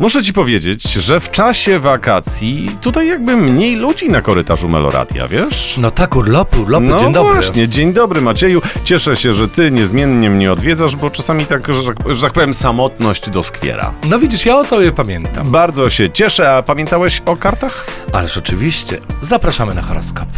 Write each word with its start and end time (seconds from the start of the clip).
Muszę 0.00 0.22
ci 0.22 0.32
powiedzieć, 0.32 0.92
że 0.92 1.20
w 1.20 1.30
czasie 1.30 1.78
wakacji 1.78 2.76
tutaj 2.80 3.08
jakby 3.08 3.36
mniej 3.36 3.76
ludzi 3.76 4.08
na 4.08 4.22
korytarzu 4.22 4.68
Meloradia, 4.68 5.28
wiesz? 5.28 5.74
No 5.78 5.90
tak, 5.90 6.16
urlopy, 6.16 6.60
urlopy, 6.60 6.86
No 6.86 7.00
dzień 7.00 7.12
dobry. 7.12 7.32
właśnie, 7.34 7.68
dzień 7.68 7.92
dobry 7.92 8.20
Macieju. 8.20 8.62
Cieszę 8.84 9.16
się, 9.16 9.34
że 9.34 9.48
ty 9.48 9.70
niezmiennie 9.70 10.30
mnie 10.30 10.52
odwiedzasz, 10.52 10.96
bo 10.96 11.10
czasami 11.10 11.46
tak, 11.46 11.74
że, 11.74 11.82
tak- 11.84 12.14
że 12.14 12.22
tak 12.22 12.32
powiem, 12.32 12.54
samotność 12.54 13.30
doskwiera. 13.30 13.92
No 14.04 14.18
widzisz, 14.18 14.46
ja 14.46 14.56
o 14.56 14.64
tobie 14.64 14.92
pamiętam. 14.92 15.50
Bardzo 15.50 15.90
się 15.90 16.10
cieszę, 16.10 16.56
a 16.56 16.62
pamiętałeś 16.62 17.22
o 17.26 17.36
kartach? 17.36 17.86
Ależ 18.12 18.36
oczywiście, 18.38 18.98
zapraszamy 19.20 19.74
na 19.74 19.82
horoskop. 19.82 20.28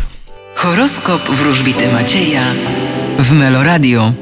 Horoskop 0.54 1.22
wróżbity 1.22 1.92
Macieja 1.92 2.42
w 3.18 3.32
Meloradio. 3.32 4.12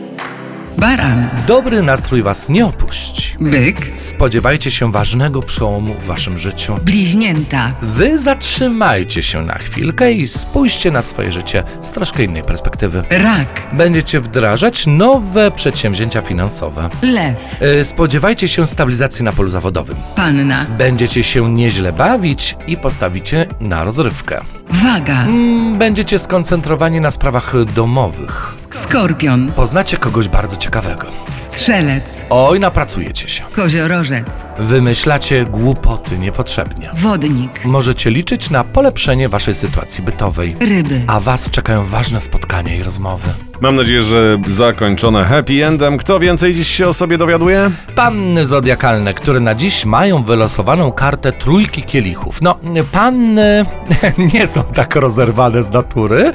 Baran, 0.78 1.28
Dobry 1.46 1.82
nastrój 1.82 2.22
was 2.22 2.48
nie 2.48 2.66
opuści. 2.66 3.29
Byk, 3.40 3.92
Spodziewajcie 3.96 4.70
się 4.70 4.92
ważnego 4.92 5.42
przełomu 5.42 5.94
w 6.02 6.06
waszym 6.06 6.38
życiu. 6.38 6.78
bliźnięta, 6.82 7.72
Wy 7.82 8.18
zatrzymajcie 8.18 9.22
się 9.22 9.42
na 9.42 9.54
chwilkę 9.58 10.12
i 10.12 10.28
spójrzcie 10.28 10.90
na 10.90 11.02
swoje 11.02 11.32
życie 11.32 11.62
z 11.80 11.92
troszkę 11.92 12.24
innej 12.24 12.42
perspektywy. 12.42 13.02
rak, 13.10 13.62
Będziecie 13.72 14.20
wdrażać 14.20 14.86
nowe 14.86 15.50
przedsięwzięcia 15.50 16.20
finansowe. 16.20 16.90
lew, 17.02 17.62
Y, 17.80 17.84
Spodziewajcie 17.84 18.48
się 18.48 18.66
stabilizacji 18.66 19.24
na 19.24 19.32
polu 19.32 19.50
zawodowym. 19.50 19.96
panna, 20.16 20.66
Będziecie 20.78 21.24
się 21.24 21.52
nieźle 21.52 21.92
bawić 21.92 22.56
i 22.66 22.76
postawicie 22.76 23.46
na 23.60 23.84
rozrywkę. 23.84 24.40
waga, 24.70 25.22
Mm, 25.24 25.78
Będziecie 25.78 26.18
skoncentrowani 26.18 27.00
na 27.00 27.10
sprawach 27.10 27.52
domowych. 27.74 28.54
skorpion, 28.70 29.52
Poznacie 29.52 29.96
kogoś 29.96 30.28
bardzo 30.28 30.56
ciekawego. 30.56 31.06
strzelec, 31.52 32.24
Oj, 32.30 32.60
napracujecie 32.60 33.28
się. 33.28 33.29
Koziorożec, 33.52 34.46
Wymyślacie 34.58 35.44
głupoty 35.44 36.18
niepotrzebnie. 36.18 36.90
wodnik, 36.94 37.64
Możecie 37.64 38.10
liczyć 38.10 38.50
na 38.50 38.64
polepszenie 38.64 39.28
waszej 39.28 39.54
sytuacji 39.54 40.04
bytowej. 40.04 40.56
ryby. 40.60 41.00
A 41.06 41.20
was 41.20 41.50
czekają 41.50 41.84
ważne 41.86 42.20
spotkania 42.20 42.74
i 42.74 42.82
rozmowy. 42.82 43.28
Mam 43.60 43.76
nadzieję, 43.76 44.02
że 44.02 44.38
zakończone 44.48 45.24
happy 45.24 45.66
endem. 45.66 45.98
Kto 45.98 46.18
więcej 46.20 46.54
dziś 46.54 46.68
się 46.68 46.86
o 46.88 46.92
sobie 46.92 47.18
dowiaduje? 47.18 47.70
Panny 47.94 48.46
zodiakalne, 48.46 49.14
które 49.14 49.40
na 49.40 49.54
dziś 49.54 49.84
mają 49.84 50.22
wylosowaną 50.22 50.92
kartę 50.92 51.32
trójki 51.32 51.82
kielichów. 51.82 52.42
No, 52.42 52.58
panny 52.92 53.64
nie 54.34 54.46
są 54.46 54.62
tak 54.62 54.96
rozerwane 54.96 55.62
z 55.62 55.70
natury 55.70 56.32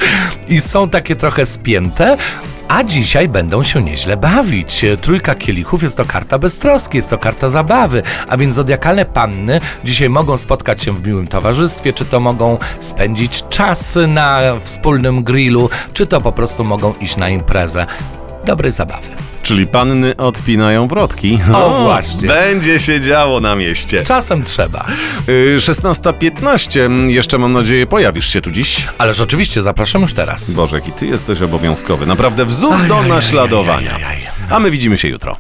i 0.50 0.62
są 0.62 0.90
takie 0.90 1.16
trochę 1.16 1.46
spięte. 1.46 2.18
A 2.68 2.84
dzisiaj 2.84 3.28
będą 3.28 3.64
się 3.64 3.84
nieźle 3.84 4.18
bawić. 4.18 4.86
Trójka 5.02 5.36
kielichów 5.36 5.84
jest 5.84 5.98
to 5.98 6.06
karta 6.06 6.40
beztroski, 6.40 6.98
jest 6.98 7.10
to 7.10 7.18
karta 7.18 7.50
zabawy, 7.50 8.04
a 8.28 8.38
więc 8.38 8.56
zodiakalne 8.56 9.06
panny 9.06 9.60
dzisiaj 9.84 10.10
mogą 10.10 10.38
spotkać 10.38 10.84
się 10.84 10.92
w 10.92 11.08
miłym 11.08 11.28
towarzystwie, 11.28 11.94
czy 11.94 12.06
to 12.06 12.20
mogą 12.20 12.58
spędzić 12.80 13.44
czas 13.50 13.98
na 14.08 14.42
wspólnym 14.64 15.24
grillu, 15.24 15.70
czy 15.94 16.08
to 16.08 16.22
po 16.22 16.32
prostu 16.32 16.66
mogą 16.66 16.94
iść 17.02 17.18
na 17.18 17.30
imprezę. 17.30 17.88
Dobrej 18.46 18.72
zabawy. 18.72 19.35
Czyli 19.46 19.68
panny 19.68 20.18
odpinają 20.18 20.88
wrotki. 20.88 21.40
O, 21.54 21.84
właśnie. 21.84 22.28
Będzie 22.28 22.80
się 22.80 23.02
działo 23.02 23.42
na 23.42 23.56
mieście. 23.56 24.04
Czasem 24.04 24.44
trzeba. 24.44 24.86
Y, 25.30 25.56
16.15. 25.60 27.08
Jeszcze 27.10 27.38
mam 27.38 27.54
nadzieję 27.54 27.88
pojawisz 27.88 28.30
się 28.34 28.42
tu 28.42 28.52
dziś. 28.52 28.88
Ależ 28.98 29.20
oczywiście 29.20 29.62
zapraszam 29.62 30.02
już 30.02 30.14
teraz. 30.14 30.54
Boże, 30.54 30.76
jaki 30.76 30.92
ty 30.92 31.06
jesteś 31.08 31.42
obowiązkowy. 31.42 32.06
Naprawdę 32.06 32.46
wzór 32.46 32.76
do 32.88 33.04
naśladowania. 33.04 34.00
A 34.50 34.60
my 34.60 34.72
widzimy 34.72 34.98
się 34.98 35.08
jutro. 35.08 35.36